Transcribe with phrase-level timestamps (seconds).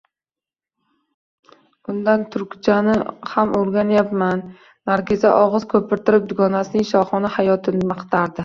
[1.93, 2.95] Undan turkchani
[3.33, 4.43] ham o`rganyapman,
[4.91, 8.37] Nargiza og`iz ko`pirtirib dugonasining shohona hayotini maqtardi